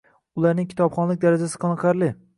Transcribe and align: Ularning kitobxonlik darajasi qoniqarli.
Ularning 0.39 0.69
kitobxonlik 0.71 1.23
darajasi 1.27 1.63
qoniqarli. 1.67 2.15